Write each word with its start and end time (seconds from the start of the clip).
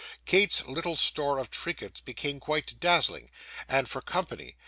Kate's 0.25 0.65
little 0.65 0.95
store 0.95 1.37
of 1.37 1.51
trinkets 1.51 2.01
became 2.01 2.39
quite 2.39 2.79
dazzling; 2.79 3.29
and 3.69 3.87
for 3.87 4.01
company! 4.01 4.55